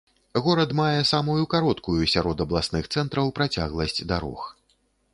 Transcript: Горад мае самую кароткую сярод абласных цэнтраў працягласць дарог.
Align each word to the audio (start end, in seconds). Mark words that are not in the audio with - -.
Горад 0.45 0.71
мае 0.79 1.01
самую 1.09 1.43
кароткую 1.53 1.99
сярод 2.15 2.37
абласных 2.49 2.91
цэнтраў 2.97 3.33
працягласць 3.39 4.05
дарог. 4.15 4.53